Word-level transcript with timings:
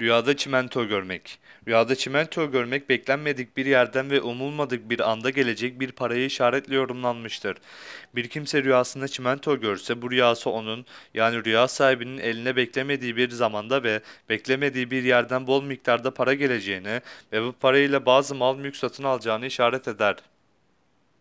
Rüyada 0.00 0.36
çimento 0.36 0.88
görmek. 0.88 1.38
Rüyada 1.68 1.94
çimento 1.96 2.50
görmek 2.50 2.88
beklenmedik 2.88 3.56
bir 3.56 3.66
yerden 3.66 4.10
ve 4.10 4.20
umulmadık 4.20 4.90
bir 4.90 5.10
anda 5.10 5.30
gelecek 5.30 5.80
bir 5.80 5.92
parayı 5.92 6.26
işaretle 6.26 6.74
yorumlanmıştır. 6.74 7.56
Bir 8.14 8.28
kimse 8.28 8.64
rüyasında 8.64 9.08
çimento 9.08 9.60
görse 9.60 10.02
bu 10.02 10.10
rüyası 10.10 10.50
onun 10.50 10.86
yani 11.14 11.44
rüya 11.44 11.68
sahibinin 11.68 12.18
eline 12.18 12.56
beklemediği 12.56 13.16
bir 13.16 13.30
zamanda 13.30 13.82
ve 13.82 14.00
beklemediği 14.28 14.90
bir 14.90 15.02
yerden 15.02 15.46
bol 15.46 15.62
miktarda 15.64 16.14
para 16.14 16.34
geleceğini 16.34 17.00
ve 17.32 17.42
bu 17.42 17.52
parayla 17.52 18.06
bazı 18.06 18.34
mal 18.34 18.56
mülk 18.56 18.76
satın 18.76 19.04
alacağını 19.04 19.46
işaret 19.46 19.88
eder. 19.88 20.16